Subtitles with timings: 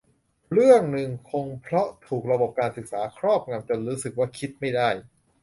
[0.53, 4.89] เรื่องนึงคงเพราะถูกระบบการศึกษาครอบงำจนรู้สึกว่าคิดไม่ได้